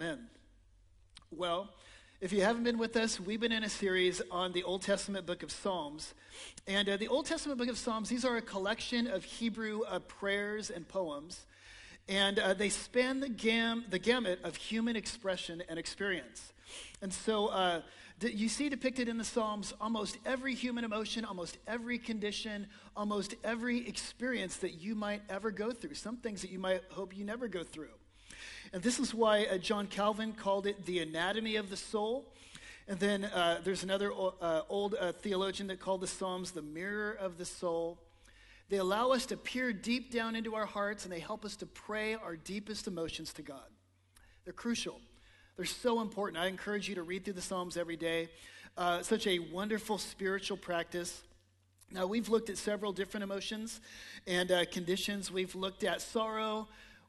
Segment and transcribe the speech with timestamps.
[0.00, 0.28] Amen.
[1.32, 1.70] Well,
[2.20, 5.26] if you haven't been with us, we've been in a series on the Old Testament
[5.26, 6.14] book of Psalms.
[6.68, 9.98] And uh, the Old Testament book of Psalms, these are a collection of Hebrew uh,
[9.98, 11.46] prayers and poems.
[12.08, 16.52] And uh, they span the, gam- the gamut of human expression and experience.
[17.02, 17.80] And so uh,
[18.20, 23.88] you see depicted in the Psalms almost every human emotion, almost every condition, almost every
[23.88, 27.48] experience that you might ever go through, some things that you might hope you never
[27.48, 27.88] go through.
[28.72, 32.32] And this is why uh, John Calvin called it the anatomy of the soul.
[32.86, 37.12] And then uh, there's another uh, old uh, theologian that called the Psalms the mirror
[37.12, 37.98] of the soul.
[38.68, 41.66] They allow us to peer deep down into our hearts and they help us to
[41.66, 43.68] pray our deepest emotions to God.
[44.44, 45.00] They're crucial.
[45.56, 46.42] They're so important.
[46.42, 48.28] I encourage you to read through the Psalms every day.
[48.76, 51.22] Uh, such a wonderful spiritual practice.
[51.90, 53.80] Now, we've looked at several different emotions
[54.26, 55.32] and uh, conditions.
[55.32, 56.68] We've looked at sorrow,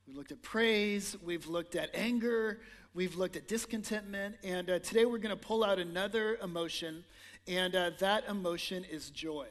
[0.09, 2.61] We've looked at praise, we've looked at anger,
[2.95, 7.03] we've looked at discontentment, and uh, today we're going to pull out another emotion,
[7.47, 9.45] and uh, that emotion is joy.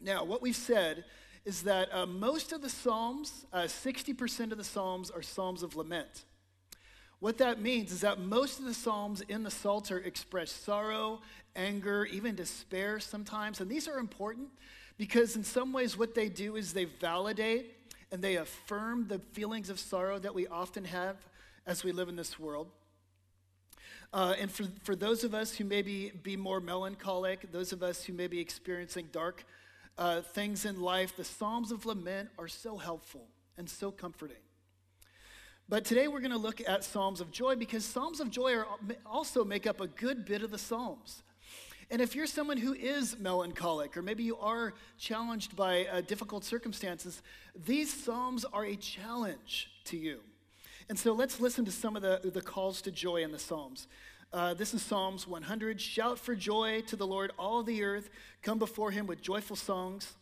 [0.00, 1.06] Now, what we've said
[1.44, 5.74] is that uh, most of the Psalms, 60% uh, of the Psalms, are Psalms of
[5.74, 6.24] lament.
[7.18, 11.20] What that means is that most of the Psalms in the Psalter express sorrow,
[11.56, 14.50] anger, even despair sometimes, and these are important
[14.98, 17.74] because in some ways what they do is they validate
[18.10, 21.16] and they affirm the feelings of sorrow that we often have
[21.66, 22.68] as we live in this world.
[24.12, 28.04] Uh, and for, for those of us who maybe be more melancholic, those of us
[28.04, 29.44] who may be experiencing dark
[29.98, 33.26] uh, things in life, the Psalms of Lament are so helpful
[33.58, 34.36] and so comforting.
[35.68, 38.66] But today we're going to look at Psalms of Joy because Psalms of Joy are,
[39.04, 41.22] also make up a good bit of the Psalms.
[41.90, 46.44] And if you're someone who is melancholic, or maybe you are challenged by uh, difficult
[46.44, 47.22] circumstances,
[47.54, 50.20] these Psalms are a challenge to you.
[50.90, 53.88] And so let's listen to some of the, the calls to joy in the Psalms.
[54.30, 55.80] Uh, this is Psalms 100.
[55.80, 58.10] Shout for joy to the Lord, all the earth.
[58.42, 60.12] Come before him with joyful songs.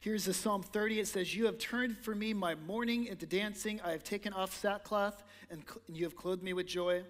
[0.00, 1.00] Here's the Psalm 30.
[1.00, 3.80] It says, You have turned for me my mourning into dancing.
[3.84, 7.02] I have taken off sackcloth, and, and you have clothed me with joy.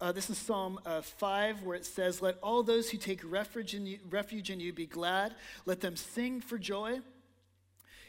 [0.00, 3.74] Uh, this is Psalm uh, 5, where it says, Let all those who take refuge
[3.74, 5.34] in, you, refuge in you be glad.
[5.66, 7.00] Let them sing for joy.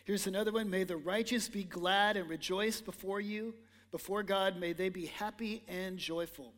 [0.05, 3.55] Here's another one May the righteous be glad and rejoice before you,
[3.91, 4.59] before God.
[4.59, 6.53] May they be happy and joyful.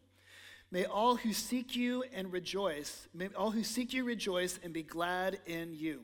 [0.70, 4.84] May all who seek you and rejoice, may all who seek you rejoice and be
[4.84, 6.02] glad in you.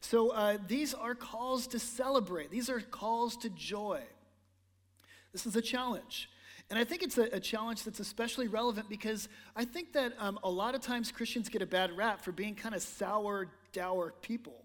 [0.00, 4.02] So uh, these are calls to celebrate, these are calls to joy.
[5.32, 6.28] This is a challenge.
[6.70, 10.38] And I think it's a, a, challenge that's especially relevant because I think that um,
[10.42, 14.12] a lot of times Christians get a bad rap for being kind of sour, dour
[14.20, 14.64] people.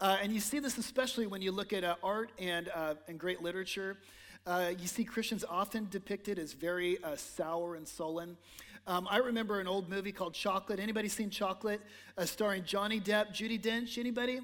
[0.00, 3.20] Uh, and you see this especially when you look at uh, art and, uh, and
[3.20, 3.98] great literature.
[4.44, 8.36] Uh, you see Christians often depicted as very uh, sour and sullen.
[8.88, 10.80] Um, I remember an old movie called Chocolate.
[10.80, 11.80] Anybody seen Chocolate?
[12.18, 13.96] Uh, starring Johnny Depp, Judi Dench.
[13.96, 14.40] Anybody?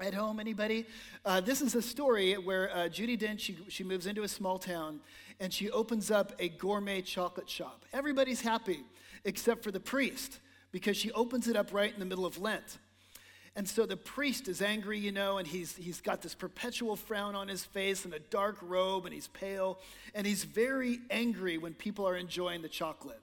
[0.00, 0.86] At home, anybody?
[1.26, 4.58] Uh, this is a story where uh, Judi Dench, she, she moves into a small
[4.58, 5.00] town
[5.40, 7.84] and she opens up a gourmet chocolate shop.
[7.92, 8.80] Everybody's happy
[9.26, 10.40] except for the priest
[10.72, 12.78] because she opens it up right in the middle of Lent.
[13.56, 17.34] And so the priest is angry, you know, and he's, he's got this perpetual frown
[17.34, 19.80] on his face and a dark robe, and he's pale,
[20.14, 23.20] and he's very angry when people are enjoying the chocolate.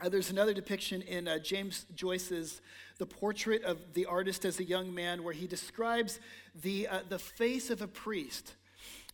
[0.00, 2.60] Uh, there's another depiction in uh, James Joyce's
[2.98, 6.20] The Portrait of the Artist as a Young Man, where he describes
[6.62, 8.54] the, uh, the face of a priest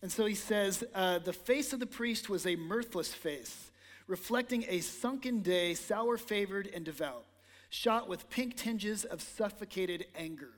[0.02, 3.70] and so he says, uh, The face of the priest was a mirthless face,
[4.08, 7.24] reflecting a sunken day, sour favored and devout,
[7.70, 10.50] shot with pink tinges of suffocated anger.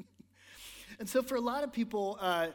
[0.98, 2.48] and so for a lot of people uh,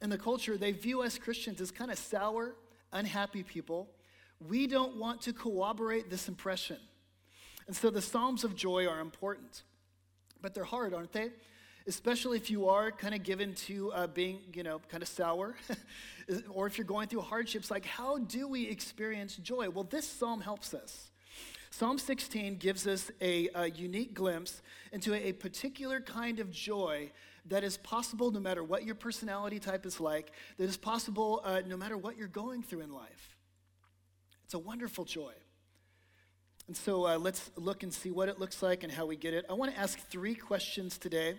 [0.00, 2.54] in the culture, they view us Christians as kind of sour,
[2.92, 3.88] unhappy people.
[4.46, 6.78] We don't want to corroborate this impression.
[7.66, 9.62] And so the Psalms of joy are important,
[10.40, 11.30] but they're hard, aren't they?
[11.88, 15.56] especially if you are kind of given to uh, being, you know, kind of sour,
[16.50, 19.70] or if you're going through hardships, like how do we experience joy?
[19.70, 21.10] Well, this psalm helps us.
[21.70, 24.62] Psalm 16 gives us a, a unique glimpse
[24.92, 27.10] into a, particular kind of joy
[27.46, 31.62] that is possible no matter what your personality type is like, that is possible uh,
[31.66, 33.37] no matter what you're going through in life.
[34.48, 35.34] It's a wonderful joy.
[36.68, 39.34] And so uh, let's look and see what it looks like and how we get
[39.34, 39.44] it.
[39.50, 41.34] I want to ask three questions today.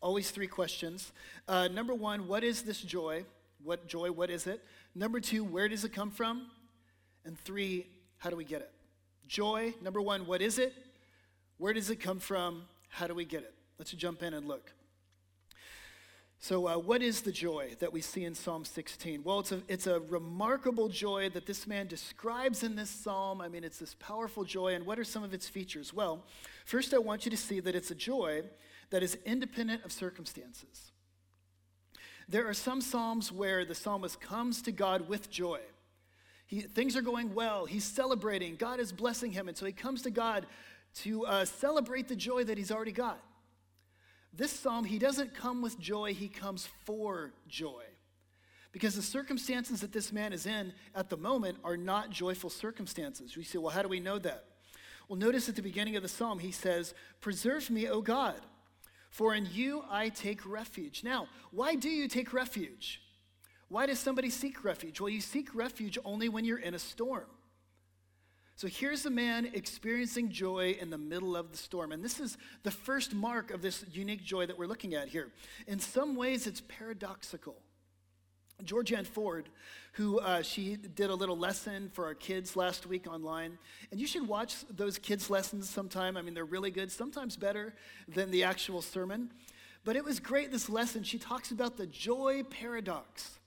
[0.00, 1.10] Always three questions.
[1.48, 3.24] Uh, number one, what is this joy?
[3.64, 4.62] What joy, what is it?
[4.94, 6.46] Number two, where does it come from?
[7.24, 7.88] And three,
[8.18, 8.70] how do we get it?
[9.26, 10.72] Joy, number one, what is it?
[11.58, 12.62] Where does it come from?
[12.90, 13.54] How do we get it?
[13.76, 14.70] Let's jump in and look.
[16.38, 19.24] So, uh, what is the joy that we see in Psalm 16?
[19.24, 23.40] Well, it's a, it's a remarkable joy that this man describes in this psalm.
[23.40, 24.74] I mean, it's this powerful joy.
[24.74, 25.94] And what are some of its features?
[25.94, 26.24] Well,
[26.64, 28.42] first, I want you to see that it's a joy
[28.90, 30.92] that is independent of circumstances.
[32.28, 35.60] There are some psalms where the psalmist comes to God with joy.
[36.46, 40.02] He, things are going well, he's celebrating, God is blessing him, and so he comes
[40.02, 40.46] to God
[40.96, 43.20] to uh, celebrate the joy that he's already got.
[44.36, 47.84] This psalm, he doesn't come with joy, he comes for joy.
[48.72, 53.36] Because the circumstances that this man is in at the moment are not joyful circumstances.
[53.36, 54.44] We say, well, how do we know that?
[55.08, 58.40] Well, notice at the beginning of the psalm, he says, Preserve me, O God,
[59.08, 61.02] for in you I take refuge.
[61.04, 63.00] Now, why do you take refuge?
[63.68, 65.00] Why does somebody seek refuge?
[65.00, 67.26] Well, you seek refuge only when you're in a storm.
[68.56, 71.92] So here's a man experiencing joy in the middle of the storm.
[71.92, 75.30] And this is the first mark of this unique joy that we're looking at here.
[75.66, 77.56] In some ways, it's paradoxical.
[78.64, 79.50] Georgianne Ford,
[79.92, 83.58] who uh, she did a little lesson for our kids last week online,
[83.90, 86.16] and you should watch those kids' lessons sometime.
[86.16, 87.74] I mean, they're really good, sometimes better
[88.08, 89.30] than the actual sermon.
[89.84, 91.02] But it was great, this lesson.
[91.02, 93.38] She talks about the joy paradox.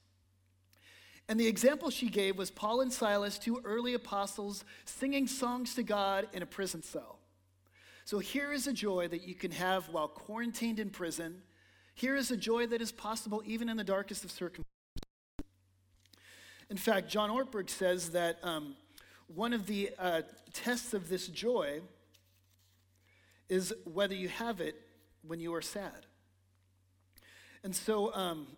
[1.30, 5.84] And the example she gave was Paul and Silas, two early apostles, singing songs to
[5.84, 7.20] God in a prison cell.
[8.04, 11.42] So here is a joy that you can have while quarantined in prison.
[11.94, 14.66] Here is a joy that is possible even in the darkest of circumstances.
[16.68, 18.74] In fact, John Ortberg says that um,
[19.28, 20.22] one of the uh,
[20.52, 21.78] tests of this joy
[23.48, 24.74] is whether you have it
[25.22, 26.06] when you are sad.
[27.62, 28.48] And so um,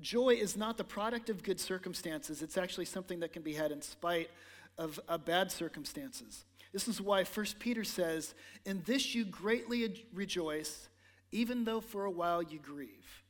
[0.00, 3.72] Joy is not the product of good circumstances, it's actually something that can be had
[3.72, 4.30] in spite
[4.76, 6.44] of uh, bad circumstances.
[6.72, 8.34] This is why 1 Peter says,
[8.64, 10.88] In this you greatly rejoice,
[11.32, 13.24] even though for a while you grieve.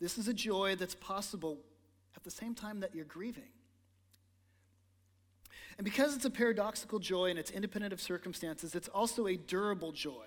[0.00, 1.58] This is a joy that's possible
[2.16, 3.44] at the same time that you're grieving.
[5.76, 9.92] And because it's a paradoxical joy and it's independent of circumstances, it's also a durable
[9.92, 10.26] joy.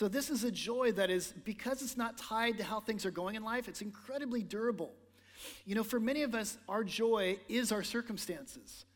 [0.00, 3.10] So, this is a joy that is, because it's not tied to how things are
[3.10, 4.94] going in life, it's incredibly durable.
[5.66, 8.86] You know, for many of us, our joy is our circumstances.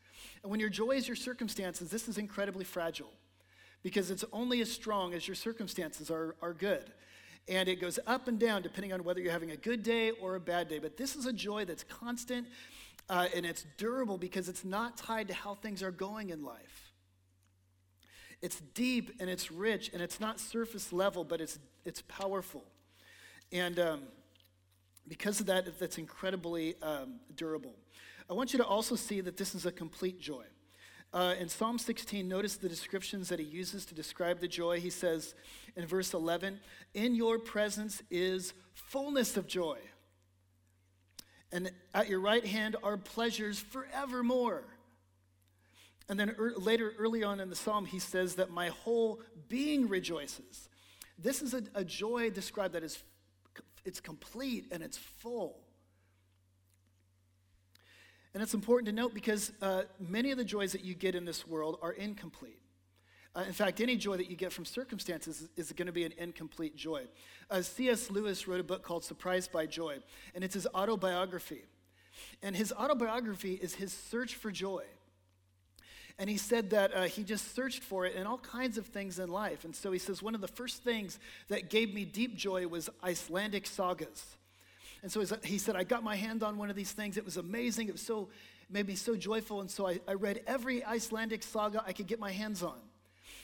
[0.41, 3.11] And when your joy is your circumstances, this is incredibly fragile
[3.83, 6.91] because it's only as strong as your circumstances are, are good.
[7.47, 10.33] And it goes up and down depending on whether you're having a good day or
[10.33, 10.79] a bad day.
[10.79, 12.47] But this is a joy that's constant
[13.11, 16.84] uh, and it's durable because it's not tied to how things are going in life.
[18.41, 22.63] It's deep and it's rich and it's not surface level, but it's, it's powerful.
[23.51, 24.01] And um,
[25.07, 27.75] because of that, that's incredibly um, durable.
[28.29, 30.45] I want you to also see that this is a complete joy.
[31.13, 34.79] Uh, in Psalm 16, notice the descriptions that he uses to describe the joy.
[34.81, 35.33] He says
[35.75, 36.59] in verse 11,
[36.93, 39.77] In your presence is fullness of joy.
[41.51, 44.65] And at your right hand are pleasures forevermore.
[46.07, 49.87] And then er, later, early on in the psalm, he says that my whole being
[49.87, 50.69] rejoices.
[51.17, 53.03] This is a, a joy described that is
[53.85, 55.59] it's complete and it's full.
[58.33, 61.23] And it's important to note because uh, many of the joys that you get in
[61.23, 62.59] this world are incomplete.
[63.33, 66.03] Uh, in fact, any joy that you get from circumstances is, is going to be
[66.03, 67.03] an incomplete joy.
[67.49, 68.09] Uh, C.S.
[68.09, 69.97] Lewis wrote a book called Surprised by Joy,
[70.33, 71.63] and it's his autobiography.
[72.41, 74.83] And his autobiography is his search for joy.
[76.17, 79.19] And he said that uh, he just searched for it in all kinds of things
[79.19, 79.65] in life.
[79.65, 81.19] And so he says, one of the first things
[81.49, 84.37] that gave me deep joy was Icelandic sagas.
[85.01, 87.17] And so he said, I got my hand on one of these things.
[87.17, 87.89] It was amazing.
[87.89, 88.29] It was so,
[88.69, 89.59] made me so joyful.
[89.59, 92.79] And so I, I read every Icelandic saga I could get my hands on.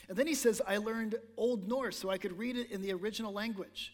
[0.08, 2.92] And then he says, I learned Old Norse so I could read it in the
[2.92, 3.92] original language.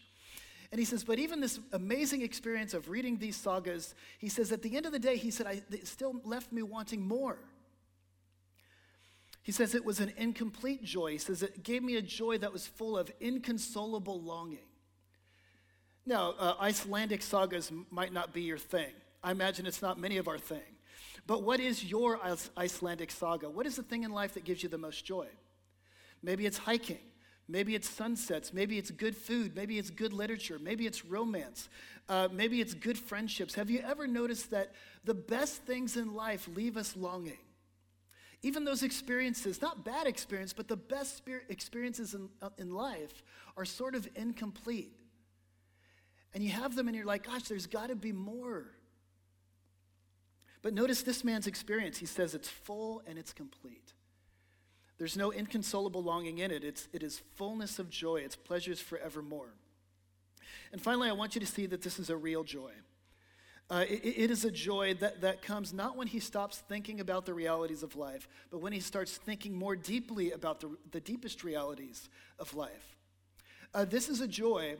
[0.71, 4.61] And he says, but even this amazing experience of reading these sagas, he says, at
[4.61, 7.39] the end of the day, he said, I, it still left me wanting more.
[9.49, 11.13] He says it was an incomplete joy.
[11.13, 14.67] He says it gave me a joy that was full of inconsolable longing.
[16.05, 18.91] Now, uh, Icelandic sagas might not be your thing.
[19.23, 20.77] I imagine it's not many of our thing.
[21.25, 22.19] But what is your
[22.55, 23.49] Icelandic saga?
[23.49, 25.25] What is the thing in life that gives you the most joy?
[26.21, 26.99] Maybe it's hiking.
[27.47, 28.53] Maybe it's sunsets.
[28.53, 29.55] Maybe it's good food.
[29.55, 30.59] Maybe it's good literature.
[30.61, 31.69] Maybe it's romance.
[32.07, 33.55] Uh, maybe it's good friendships.
[33.55, 34.73] Have you ever noticed that
[35.05, 37.39] the best things in life leave us longing?
[38.41, 43.23] Even those experiences, not bad experience, but the best experiences in, uh, in life
[43.57, 44.93] are sort of incomplete.
[46.33, 48.67] And you have them and you're like, gosh, there's got to be more.
[50.61, 51.97] But notice this man's experience.
[51.97, 53.93] He says it's full and it's complete.
[54.97, 56.63] There's no inconsolable longing in it.
[56.63, 59.53] It's, it is fullness of joy, it's pleasures forevermore.
[60.71, 62.71] And finally, I want you to see that this is a real joy.
[63.69, 67.25] Uh, it, it is a joy that, that comes not when he stops thinking about
[67.25, 71.43] the realities of life, but when he starts thinking more deeply about the, the deepest
[71.43, 72.09] realities
[72.39, 72.97] of life.
[73.73, 74.75] Uh, this is a joy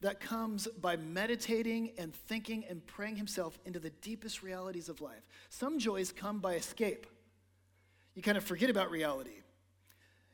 [0.00, 5.28] that comes by meditating and thinking and praying himself into the deepest realities of life.
[5.50, 7.06] Some joys come by escape.
[8.14, 9.42] You kind of forget about reality.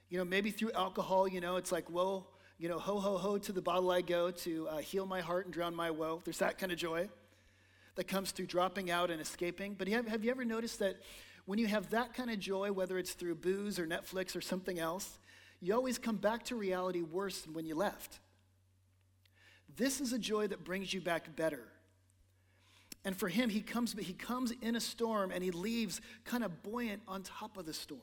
[0.09, 2.29] You know, maybe through alcohol, you know, it's like, well,
[2.59, 5.47] you know, ho, ho, ho, to the bottle I go to uh, heal my heart
[5.47, 6.23] and drown my woe.
[6.25, 7.09] There's that kind of joy
[7.99, 9.75] that comes through dropping out and escaping.
[9.75, 10.99] But have, have you ever noticed that
[11.47, 14.79] when you have that kind of joy, whether it's through booze or Netflix or something
[14.79, 15.19] else,
[15.61, 18.21] you always come back to reality worse than when you left?
[19.75, 21.65] This is a joy that brings you back better.
[23.05, 26.63] And for him, he comes, he comes in a storm and he leaves kind of
[26.63, 28.01] buoyant on top of the storm.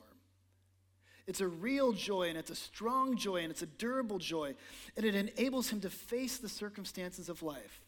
[1.26, 4.56] It's a real joy and it's a strong joy and it's a durable joy,
[4.94, 7.85] and it enables him to face the circumstances of life.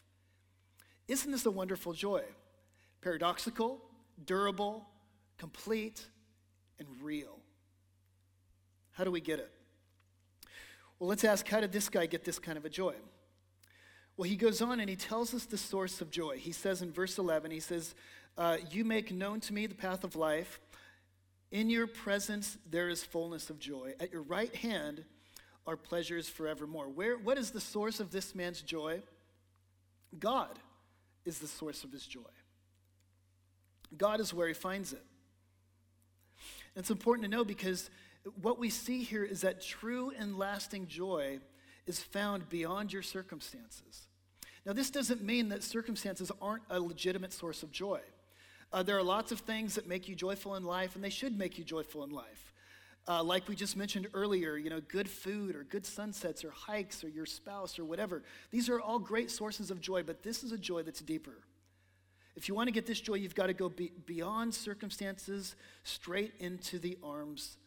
[1.09, 2.21] Isn't this a wonderful joy?
[3.01, 3.81] Paradoxical,
[4.23, 4.87] durable,
[5.39, 6.05] complete,
[6.77, 7.39] and real.
[8.91, 9.51] How do we get it?
[10.99, 12.93] Well, let's ask how did this guy get this kind of a joy?
[14.17, 16.37] Well, he goes on and he tells us the source of joy.
[16.37, 17.95] He says in verse 11, he says,
[18.37, 20.59] uh, You make known to me the path of life.
[21.51, 23.93] In your presence there is fullness of joy.
[23.99, 25.05] At your right hand
[25.65, 26.89] are pleasures forevermore.
[26.89, 29.01] Where, what is the source of this man's joy?
[30.19, 30.59] God
[31.29, 32.19] is the source of his joy.
[33.95, 35.05] God is where he finds it.
[36.75, 37.89] And it's important to know because
[38.41, 41.39] what we see here is that true and lasting joy
[41.85, 44.07] is found beyond your circumstances.
[44.65, 48.01] Now, this doesn't mean that circumstances aren't a legitimate source of joy.
[48.73, 51.37] Uh, there are lots of things that make you joyful in life, and they should
[51.37, 52.53] make you joyful in life.
[53.07, 57.03] Uh, like we just mentioned earlier, you know, good food or good sunsets or hikes
[57.03, 58.23] or your spouse or whatever.
[58.51, 61.37] These are all great sources of joy, but this is a joy that's deeper.
[62.35, 66.33] If you want to get this joy, you've got to go be beyond circumstances, straight
[66.39, 67.57] into the arms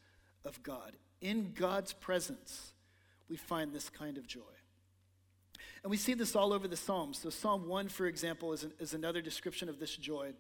[0.45, 0.93] of God.
[1.21, 2.73] In God's presence,
[3.29, 4.41] we find this kind of joy.
[5.83, 7.19] And we see this all over the Psalms.
[7.19, 10.33] So, Psalm 1, for example, is, an, is another description of this joy.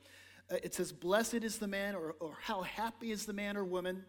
[0.50, 3.64] Uh, it says, Blessed is the man, or, or how happy is the man or
[3.64, 4.04] woman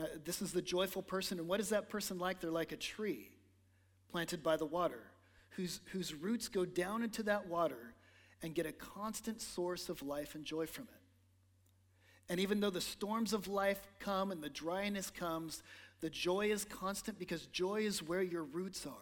[0.00, 1.38] uh, this is the joyful person.
[1.38, 2.40] And what is that person like?
[2.40, 3.30] They're like a tree
[4.10, 5.02] planted by the water,
[5.50, 7.94] whose, whose roots go down into that water
[8.42, 11.00] and get a constant source of life and joy from it.
[12.30, 15.62] And even though the storms of life come and the dryness comes,
[16.00, 18.92] the joy is constant because joy is where your roots are.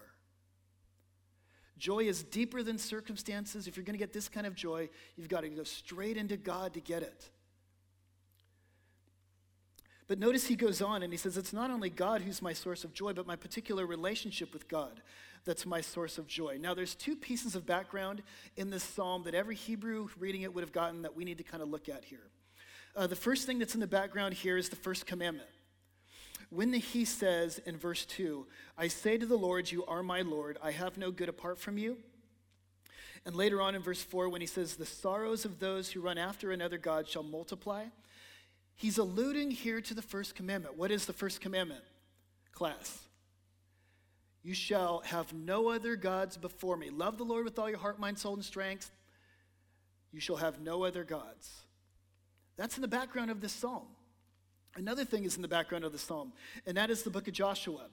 [1.79, 3.69] Joy is deeper than circumstances.
[3.69, 6.37] If you're going to get this kind of joy, you've got to go straight into
[6.37, 7.31] God to get it.
[10.09, 12.83] But notice he goes on and he says, It's not only God who's my source
[12.83, 15.01] of joy, but my particular relationship with God
[15.49, 16.59] that's my source of joy.
[16.61, 18.23] Now, there's two pieces of background
[18.57, 21.45] in this psalm that every Hebrew reading it would have gotten that we need to
[21.45, 22.29] kind of look at here.
[22.95, 25.49] Uh, the first thing that's in the background here is the first commandment.
[26.51, 28.47] When the, he says in verse 2,
[28.77, 31.79] I say to the Lord, You are my Lord, I have no good apart from
[31.79, 31.97] you.
[33.25, 36.19] And later on in verse 4, when he says, The sorrows of those who run
[36.19, 37.85] after another God shall multiply,
[38.79, 40.79] He's alluding here to the first commandment.
[40.79, 41.83] What is the first commandment?
[42.53, 43.01] Class.
[44.45, 46.89] You shall have no other gods before me.
[46.89, 48.93] Love the Lord with all your heart, mind, soul, and strength.
[50.13, 51.65] You shall have no other gods.
[52.57, 53.89] That's in the background of this psalm.
[54.77, 56.33] Another thing is in the background of the psalm,
[56.65, 57.87] and that is the book of Joshua.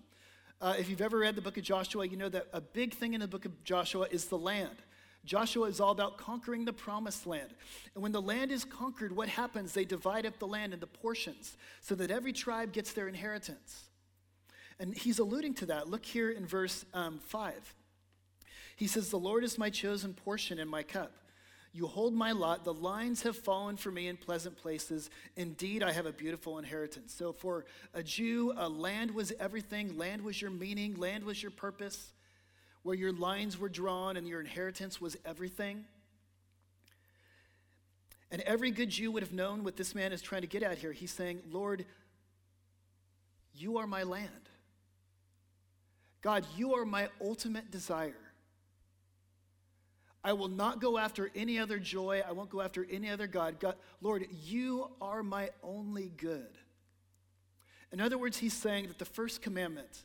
[0.61, 3.15] Uh, if you've ever read the book of Joshua, you know that a big thing
[3.15, 4.77] in the book of Joshua is the land.
[5.25, 7.49] Joshua is all about conquering the promised land.
[7.93, 9.73] And when the land is conquered, what happens?
[9.73, 13.85] They divide up the land into portions so that every tribe gets their inheritance.
[14.79, 15.89] And he's alluding to that.
[15.89, 17.75] Look here in verse um, 5.
[18.75, 21.11] He says, The Lord is my chosen portion and my cup.
[21.71, 22.63] You hold my lot.
[22.63, 25.09] The lines have fallen for me in pleasant places.
[25.35, 27.13] Indeed, I have a beautiful inheritance.
[27.13, 29.97] So, for a Jew, a land was everything.
[29.97, 32.13] Land was your meaning, land was your purpose
[32.85, 35.85] where your lines were drawn and your inheritance was everything.
[38.29, 40.77] And every good Jew would have known what this man is trying to get at
[40.77, 40.91] here.
[40.91, 41.83] He's saying, Lord,
[43.55, 44.29] you are my land.
[46.21, 48.13] God, you are my ultimate desire.
[50.23, 52.21] I will not go after any other joy.
[52.27, 53.59] I won't go after any other God.
[53.59, 53.77] God.
[53.99, 56.55] Lord, you are my only good.
[57.91, 60.03] In other words, he's saying that the first commandment,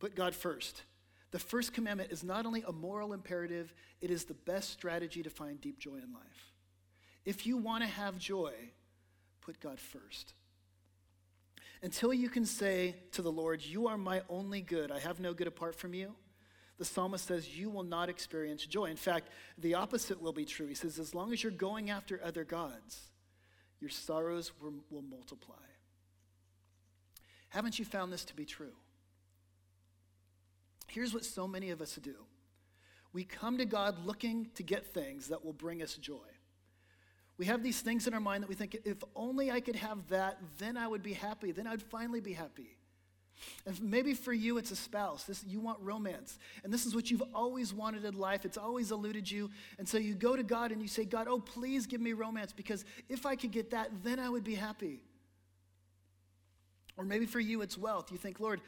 [0.00, 0.82] put God first.
[1.30, 5.30] The first commandment is not only a moral imperative, it is the best strategy to
[5.30, 6.52] find deep joy in life.
[7.24, 8.52] If you want to have joy,
[9.40, 10.34] put God first.
[11.82, 15.32] Until you can say to the Lord, You are my only good, I have no
[15.32, 16.14] good apart from you,
[16.80, 18.86] the psalmist says, You will not experience joy.
[18.86, 20.66] In fact, the opposite will be true.
[20.66, 23.10] He says, As long as you're going after other gods,
[23.80, 25.56] your sorrows will, multiply.
[27.50, 28.72] Haven't you found this to be true?
[30.90, 32.14] Here's what so many of us do
[33.12, 36.28] we come to God looking to get things that will bring us joy.
[37.38, 40.06] We have these things in our mind that we think, if only I could have
[40.10, 41.52] that, then I would be happy.
[41.52, 42.76] Then I'd finally be happy.
[43.66, 45.24] And maybe for you, it's a spouse.
[45.24, 46.38] This, you want romance.
[46.62, 48.44] And this is what you've always wanted in life.
[48.44, 49.50] It's always eluded you.
[49.78, 52.52] And so you go to God and you say, God, oh, please give me romance
[52.52, 55.00] because if I could get that, then I would be happy.
[56.96, 58.12] Or maybe for you, it's wealth.
[58.12, 58.60] You think, Lord,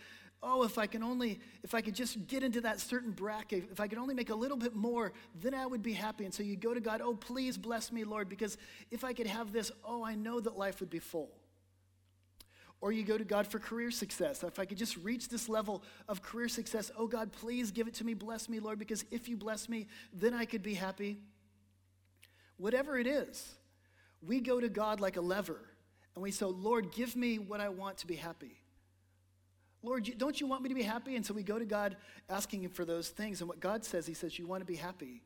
[0.43, 3.79] oh, if I can only, if I could just get into that certain bracket, if
[3.79, 6.25] I could only make a little bit more, then I would be happy.
[6.25, 8.59] And so you go to God, oh, please bless me, Lord, because
[8.91, 11.31] if I could have this, oh, I know that life would be full.
[12.81, 14.43] Or you go to God for career success.
[14.43, 17.95] If I could just reach this level of career success, oh God, please give it
[17.95, 21.19] to me, bless me, Lord, because if you bless me, then I could be happy.
[22.57, 23.55] Whatever it is,
[24.21, 25.61] we go to God like a lever
[26.17, 28.62] and we say, Lord, give me what I want to be happy.
[29.83, 31.17] Lord, don't you want me to be happy?
[31.17, 31.97] And so we go to God
[32.29, 33.41] asking Him for those things.
[33.41, 35.23] And what God says, He says, You want to be happy.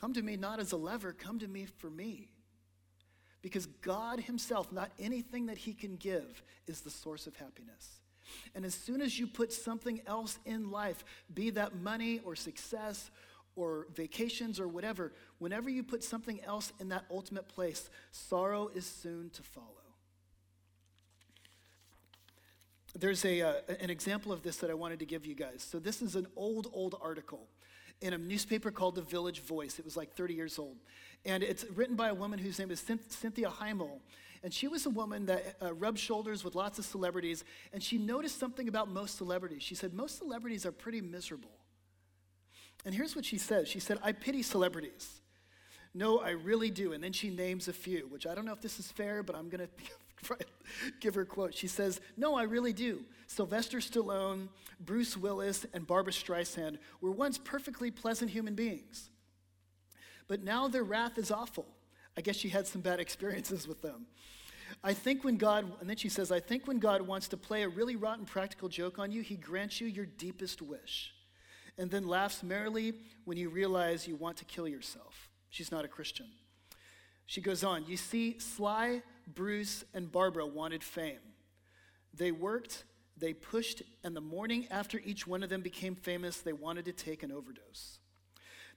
[0.00, 2.28] Come to me not as a lever, come to me for me.
[3.42, 8.00] Because God Himself, not anything that He can give, is the source of happiness.
[8.54, 13.10] And as soon as you put something else in life, be that money or success
[13.54, 18.84] or vacations or whatever, whenever you put something else in that ultimate place, sorrow is
[18.84, 19.85] soon to follow.
[22.98, 25.66] There's a, uh, an example of this that I wanted to give you guys.
[25.68, 27.46] So, this is an old, old article
[28.00, 29.78] in a newspaper called The Village Voice.
[29.78, 30.76] It was like 30 years old.
[31.24, 34.00] And it's written by a woman whose name is Cynthia Heimel.
[34.42, 37.44] And she was a woman that uh, rubbed shoulders with lots of celebrities.
[37.72, 39.62] And she noticed something about most celebrities.
[39.62, 41.50] She said, Most celebrities are pretty miserable.
[42.84, 45.20] And here's what she says She said, I pity celebrities.
[45.94, 46.92] No, I really do.
[46.92, 49.34] And then she names a few, which I don't know if this is fair, but
[49.34, 49.68] I'm going to
[51.00, 51.54] give her a quote.
[51.54, 53.04] She says, No, I really do.
[53.26, 54.48] Sylvester Stallone,
[54.80, 59.10] Bruce Willis, and Barbra Streisand were once perfectly pleasant human beings.
[60.28, 61.66] But now their wrath is awful.
[62.16, 64.06] I guess she had some bad experiences with them.
[64.82, 67.62] I think when God, and then she says, I think when God wants to play
[67.62, 71.12] a really rotten practical joke on you, he grants you your deepest wish
[71.78, 75.28] and then laughs merrily when you realize you want to kill yourself.
[75.50, 76.26] She's not a Christian.
[77.26, 81.20] She goes on, You see, Sly, Bruce, and Barbra wanted fame.
[82.14, 82.84] They worked,
[83.16, 86.92] they pushed, and the morning after each one of them became famous, they wanted to
[86.92, 87.98] take an overdose.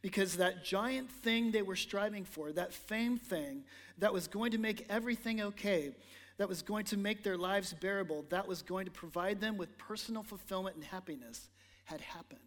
[0.02, 3.64] Because that giant thing they were striving for, that fame thing
[3.98, 5.92] that was going to make everything okay,
[6.38, 9.78] that was going to make their lives bearable, that was going to provide them with
[9.78, 11.50] personal fulfillment and happiness,
[11.84, 12.40] had happened.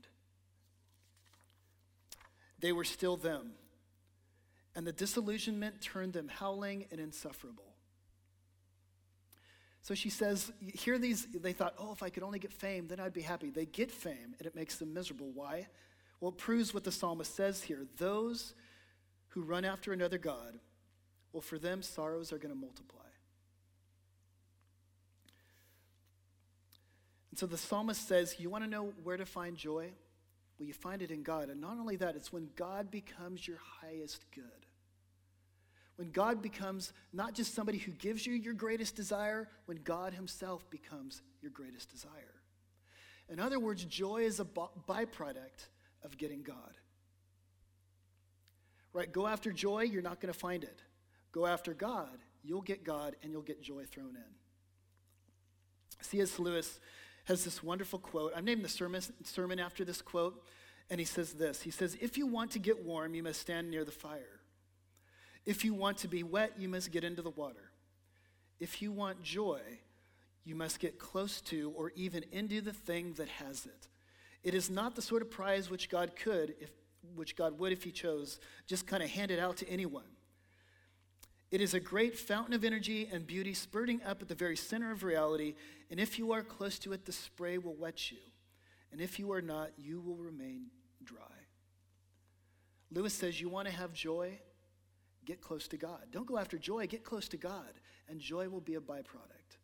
[2.58, 3.52] They were still them
[4.74, 7.71] and the disillusionment turned them howling and insufferable.
[9.82, 13.00] So she says, here these, they thought, oh, if I could only get fame, then
[13.00, 13.50] I'd be happy.
[13.50, 15.30] They get fame, and it makes them miserable.
[15.34, 15.66] Why?
[16.20, 17.84] Well, it proves what the psalmist says here.
[17.96, 18.54] Those
[19.30, 20.60] who run after another God,
[21.32, 23.00] well, for them, sorrows are going to multiply.
[27.30, 29.90] And so the psalmist says, You want to know where to find joy?
[30.58, 31.48] Well, you find it in God.
[31.48, 34.44] And not only that, it's when God becomes your highest good.
[35.96, 40.68] When God becomes not just somebody who gives you your greatest desire, when God Himself
[40.70, 42.34] becomes your greatest desire.
[43.28, 45.68] In other words, joy is a byproduct
[46.02, 46.74] of getting God.
[48.92, 49.10] Right?
[49.10, 50.82] Go after joy, you're not going to find it.
[51.32, 54.32] Go after God, you'll get God and you'll get joy thrown in.
[56.02, 56.38] C.S.
[56.38, 56.78] Lewis
[57.24, 58.32] has this wonderful quote.
[58.36, 60.44] I'm naming the sermon, sermon after this quote,
[60.90, 63.70] and he says this He says, If you want to get warm, you must stand
[63.70, 64.31] near the fire.
[65.44, 67.70] If you want to be wet, you must get into the water.
[68.60, 69.60] If you want joy,
[70.44, 73.88] you must get close to or even into the thing that has it.
[74.42, 76.70] It is not the sort of prize which God could, if,
[77.14, 80.04] which God would if He chose, just kind of hand it out to anyone.
[81.50, 84.90] It is a great fountain of energy and beauty spurting up at the very center
[84.90, 85.54] of reality,
[85.90, 88.18] and if you are close to it, the spray will wet you.
[88.90, 90.66] And if you are not, you will remain
[91.04, 91.18] dry.
[92.90, 94.38] Lewis says, You want to have joy?
[95.24, 96.00] Get close to God.
[96.10, 97.72] Don't go after joy, get close to God,
[98.08, 99.58] and joy will be a byproduct.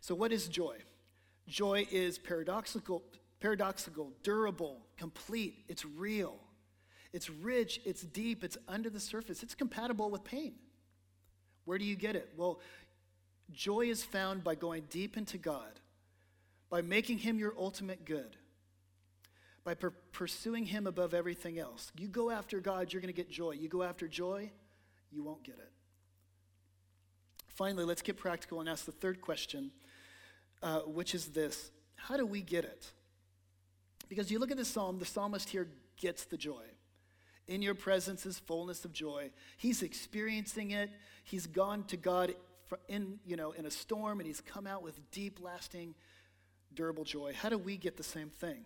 [0.00, 0.78] So, what is joy?
[1.46, 3.02] Joy is paradoxical,
[3.40, 6.36] paradoxical, durable, complete, it's real.
[7.12, 10.54] It's rich, it's deep, it's under the surface, it's compatible with pain.
[11.64, 12.32] Where do you get it?
[12.36, 12.60] Well,
[13.52, 15.80] joy is found by going deep into God,
[16.70, 18.36] by making him your ultimate good,
[19.64, 21.92] by per- pursuing him above everything else.
[21.96, 23.52] You go after God, you're going to get joy.
[23.52, 24.50] You go after joy,
[25.10, 25.70] you won't get it.
[27.48, 29.70] Finally, let's get practical and ask the third question,
[30.62, 32.90] uh, which is this How do we get it?
[34.08, 36.64] Because you look at the psalm, the psalmist here gets the joy.
[37.48, 39.30] In your presence is fullness of joy.
[39.56, 40.90] He's experiencing it.
[41.24, 42.34] He's gone to God
[42.88, 45.94] in, you know, in a storm and he's come out with deep, lasting,
[46.74, 47.34] durable joy.
[47.34, 48.64] How do we get the same thing?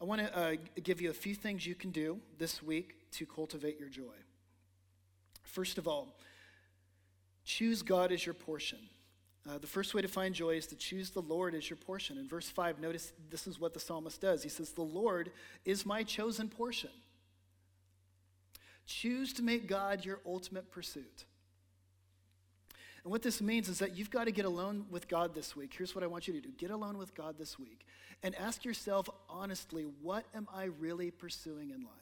[0.00, 3.26] I want to uh, give you a few things you can do this week to
[3.26, 4.14] cultivate your joy.
[5.42, 6.18] First of all,
[7.44, 8.78] choose God as your portion.
[9.48, 12.18] Uh, the first way to find joy is to choose the Lord as your portion.
[12.18, 14.42] In verse 5, notice this is what the psalmist does.
[14.42, 15.30] He says, The Lord
[15.64, 16.90] is my chosen portion.
[18.86, 21.24] Choose to make God your ultimate pursuit.
[23.06, 25.72] And what this means is that you've got to get alone with God this week.
[25.78, 27.86] Here's what I want you to do get alone with God this week
[28.24, 31.92] and ask yourself honestly, what am I really pursuing in life?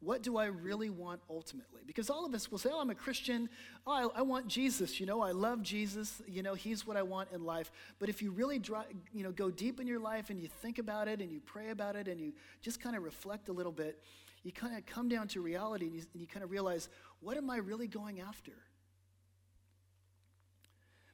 [0.00, 1.82] What do I really want ultimately?
[1.86, 3.50] Because all of us will say, Oh, I'm a Christian.
[3.86, 5.00] Oh, I, I, want Jesus.
[5.00, 6.22] You know, I love Jesus.
[6.26, 7.70] You know, He's what I want in life.
[7.98, 10.78] But if you really dry, you know, go deep in your life and you think
[10.78, 13.72] about it and you pray about it and you just kind of reflect a little
[13.72, 14.00] bit,
[14.44, 16.88] you kind of come down to reality and you, and you kind of realize,
[17.20, 18.52] what am I really going after?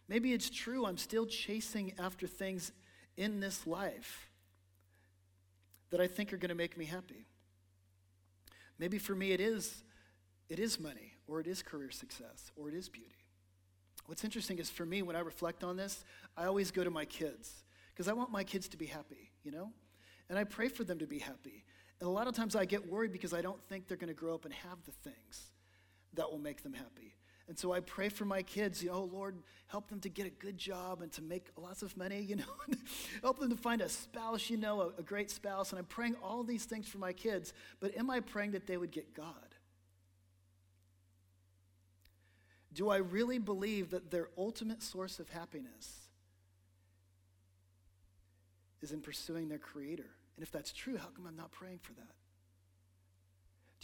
[0.09, 2.73] Maybe it's true, I'm still chasing after things
[3.17, 4.31] in this life
[5.91, 7.27] that I think are going to make me happy.
[8.79, 9.83] Maybe for me it is
[10.49, 13.25] it is money or it is career success or it is beauty.
[14.07, 16.05] What's interesting is for me when I reflect on this,
[16.37, 19.51] I always go to my kids because I want my kids to be happy, you
[19.51, 19.71] know?
[20.29, 21.65] And I pray for them to be happy.
[22.01, 24.15] And a lot of times I get worried because I don't think they're going to
[24.15, 25.51] grow up and have the things
[26.15, 27.15] that will make them happy.
[27.47, 30.27] And so I pray for my kids, you know, oh, Lord, help them to get
[30.27, 32.45] a good job and to make lots of money, you know,
[33.23, 35.71] help them to find a spouse, you know, a, a great spouse.
[35.71, 38.77] And I'm praying all these things for my kids, but am I praying that they
[38.77, 39.35] would get God?
[42.73, 46.09] Do I really believe that their ultimate source of happiness
[48.83, 50.11] is in pursuing their Creator?
[50.37, 52.24] And if that's true, how come I'm not praying for that?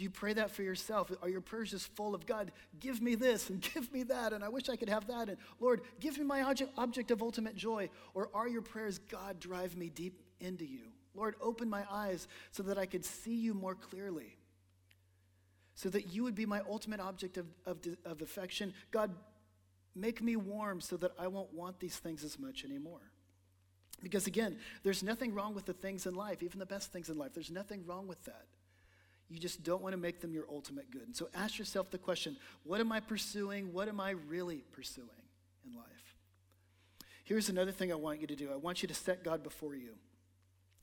[0.01, 1.13] Do you pray that for yourself?
[1.21, 4.43] Are your prayers just full of God, give me this and give me that, and
[4.43, 7.55] I wish I could have that, and Lord, give me my object, object of ultimate
[7.55, 7.91] joy?
[8.15, 10.85] Or are your prayers, God, drive me deep into you?
[11.15, 14.39] Lord, open my eyes so that I could see you more clearly,
[15.75, 18.73] so that you would be my ultimate object of, of, of affection.
[18.91, 19.11] God,
[19.95, 23.03] make me warm so that I won't want these things as much anymore.
[24.03, 27.19] Because again, there's nothing wrong with the things in life, even the best things in
[27.19, 27.35] life.
[27.35, 28.47] There's nothing wrong with that.
[29.31, 31.07] You just don't want to make them your ultimate good.
[31.07, 33.73] And so ask yourself the question what am I pursuing?
[33.73, 35.09] What am I really pursuing
[35.65, 35.87] in life?
[37.25, 39.77] Here's another thing I want you to do I want you to set God before
[39.77, 39.95] you.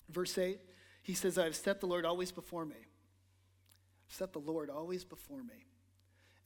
[0.10, 0.60] Verse 8,
[1.04, 2.78] he says, I've set the Lord always before me.
[2.78, 5.66] I've set the Lord always before me.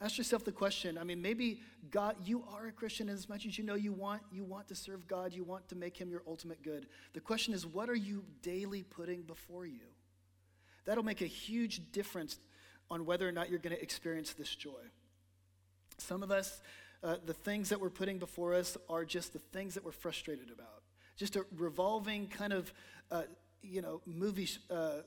[0.02, 0.98] Ask yourself the question.
[0.98, 1.62] I mean, maybe
[1.92, 4.76] God, you are a Christian as much as you know you want, you want to
[4.76, 6.88] serve God, you want to make him your ultimate good.
[7.14, 9.86] The question is, what are you daily putting before you?
[10.86, 12.38] That'll make a huge difference
[12.90, 14.82] on whether or not you're going to experience this joy.
[15.98, 16.62] Some of us,
[17.04, 20.50] uh, the things that we're putting before us are just the things that we're frustrated
[20.52, 20.84] about.
[21.16, 22.74] Just a revolving kind of,
[23.12, 23.24] uh,
[23.62, 25.02] you know, movie uh,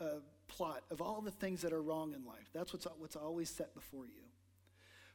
[0.00, 0.04] uh
[0.48, 2.48] plot of all the things that are wrong in life.
[2.54, 4.22] That's what's, what's always set before you.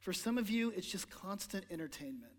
[0.01, 2.33] For some of you, it's just constant entertainment.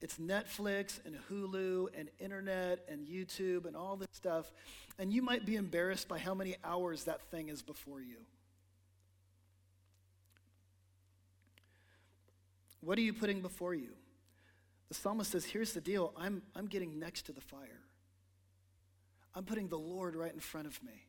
[0.00, 4.52] It's Netflix and Hulu and internet and YouTube and all this stuff.
[4.98, 8.18] And you might be embarrassed by how many hours that thing is before you.
[12.80, 13.92] What are you putting before you?
[14.88, 17.80] The psalmist says, Here's the deal I'm, I'm getting next to the fire.
[19.34, 21.06] I'm putting the Lord right in front of me.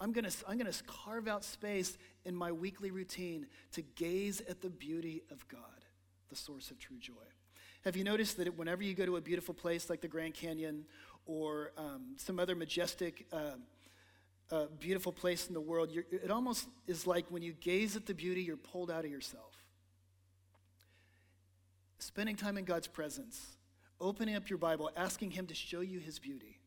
[0.00, 4.42] I'm going to I'm going to carve out space in my weekly routine to gaze
[4.48, 5.60] at the beauty of God,
[6.28, 7.12] the source of true joy.
[7.84, 10.84] Have you noticed that whenever you go to a beautiful place like the Grand Canyon
[11.26, 13.56] or um, some other majestic, uh,
[14.52, 18.14] uh, beautiful place in the world, it almost is like when you gaze at the
[18.14, 19.56] beauty, you're pulled out of yourself.
[21.98, 23.56] Spending time in God's presence,
[24.00, 26.58] opening up your Bible, asking Him to show you His beauty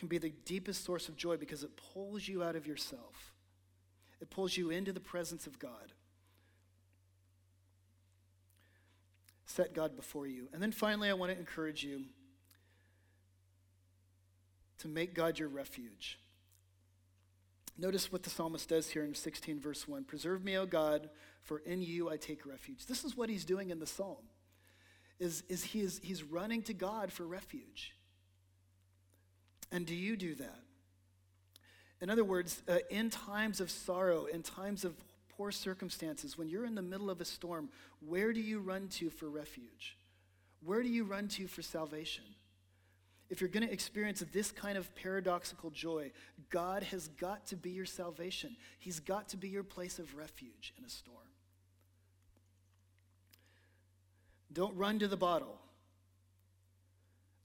[0.00, 3.34] can be the deepest source of joy because it pulls you out of yourself.
[4.20, 5.92] It pulls you into the presence of God.
[9.50, 10.48] Set God before you.
[10.52, 12.04] And then finally, I want to encourage you
[14.78, 16.20] to make God your refuge.
[17.76, 21.10] Notice what the psalmist does here in 16, verse 1 Preserve me, O God,
[21.42, 22.86] for in you I take refuge.
[22.86, 24.22] This is what he's doing in the psalm.
[25.18, 27.96] is, is, he is he's running to God for refuge.
[29.72, 30.60] And do you do that?
[32.00, 34.94] In other words, uh, in times of sorrow, in times of
[35.40, 37.70] poor circumstances, when you're in the middle of a storm,
[38.06, 39.96] where do you run to for refuge?
[40.62, 42.24] Where do you run to for salvation?
[43.30, 46.12] If you're going to experience this kind of paradoxical joy,
[46.50, 48.54] God has got to be your salvation.
[48.78, 51.16] He's got to be your place of refuge in a storm.
[54.52, 55.58] Don't run to the bottle.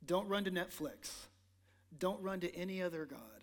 [0.06, 1.14] Don't run to Netflix.
[1.98, 3.35] Don't run to any other God.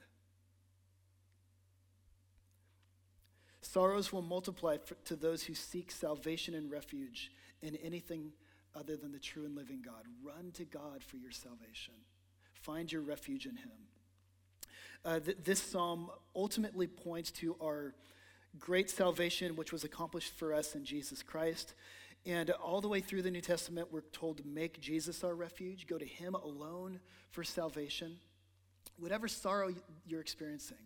[3.72, 7.32] Sorrows will multiply for, to those who seek salvation and refuge
[7.62, 8.32] in anything
[8.74, 10.04] other than the true and living God.
[10.22, 11.94] Run to God for your salvation.
[12.52, 13.70] Find your refuge in Him.
[15.06, 17.94] Uh, th- this psalm ultimately points to our
[18.58, 21.72] great salvation, which was accomplished for us in Jesus Christ.
[22.26, 25.86] And all the way through the New Testament, we're told to make Jesus our refuge,
[25.86, 28.18] go to Him alone for salvation.
[28.98, 29.72] Whatever sorrow
[30.06, 30.76] you're experiencing,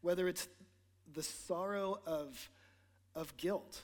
[0.00, 0.46] whether it's
[1.14, 2.50] the sorrow of,
[3.14, 3.82] of guilt,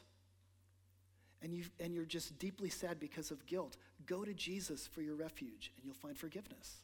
[1.43, 5.15] and, you and you're just deeply sad because of guilt, go to Jesus for your
[5.15, 6.77] refuge and you'll find forgiveness.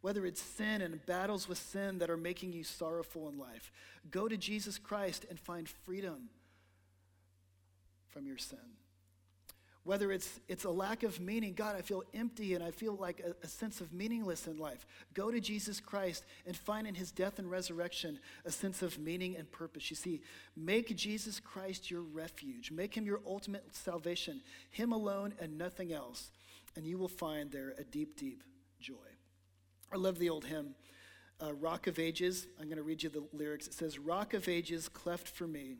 [0.00, 3.72] Whether it's sin and battles with sin that are making you sorrowful in life,
[4.10, 6.28] go to Jesus Christ and find freedom
[8.08, 8.58] from your sin
[9.84, 13.20] whether it's, it's a lack of meaning, God, I feel empty and I feel like
[13.20, 14.86] a, a, sense of meaningless in life.
[15.12, 19.36] Go to Jesus Christ and find in his death and resurrection a sense of meaning
[19.36, 19.90] and purpose.
[19.90, 20.20] You see,
[20.56, 26.30] make Jesus Christ your refuge, make him your ultimate salvation, him alone and nothing else,
[26.76, 28.44] and you will find there a deep, deep
[28.80, 28.94] joy.
[29.92, 30.76] I love the old hymn.
[31.42, 33.66] Uh, Rock of Ages, I'm going to read you the lyrics.
[33.66, 35.78] It says, Rock of Ages, cleft for me,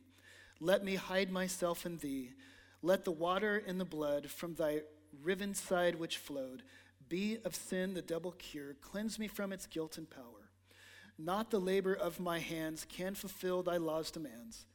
[0.59, 2.33] let me hide myself in thee.
[2.83, 4.81] Let the water and the blood from thy
[5.23, 6.63] riven side which flowed
[7.09, 8.75] be of sin the double cure.
[8.81, 10.51] Cleanse me from its guilt and power.
[11.19, 14.67] Not the labor of my hands can fulfill thy law's demands.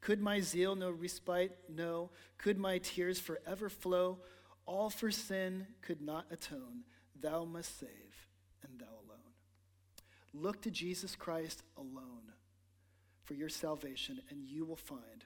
[0.00, 2.10] Could my zeal no respite know?
[2.38, 4.18] Could my tears forever flow?
[4.66, 6.84] All for sin could not atone.
[7.20, 8.28] Thou must save,
[8.62, 9.32] and thou alone.
[10.32, 12.32] Look to Jesus Christ alone
[13.22, 15.24] for your salvation, and you will find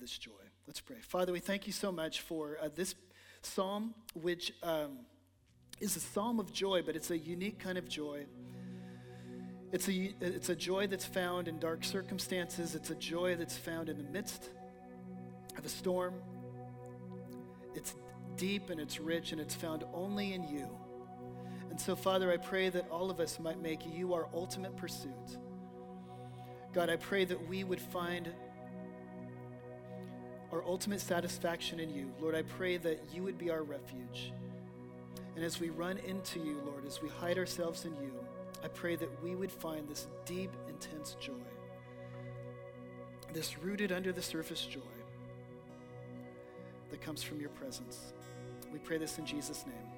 [0.00, 0.30] this joy.
[0.66, 0.98] Let's pray.
[1.00, 2.94] Father, we thank you so much for uh, this
[3.42, 4.98] psalm, which um,
[5.80, 8.26] is a psalm of joy, but it's a unique kind of joy.
[9.72, 13.88] It's a, it's a joy that's found in dark circumstances, it's a joy that's found
[13.88, 14.50] in the midst
[15.56, 16.14] of a storm.
[17.74, 17.94] It's
[18.36, 20.68] deep and it's rich and it's found only in you.
[21.70, 25.38] And so, Father, I pray that all of us might make you our ultimate pursuit.
[26.72, 28.32] God, I pray that we would find
[30.52, 32.10] our ultimate satisfaction in you.
[32.20, 34.32] Lord, I pray that you would be our refuge.
[35.36, 38.12] And as we run into you, Lord, as we hide ourselves in you,
[38.64, 41.32] I pray that we would find this deep, intense joy,
[43.32, 44.80] this rooted under the surface joy
[46.90, 48.12] that comes from your presence.
[48.72, 49.97] We pray this in Jesus' name.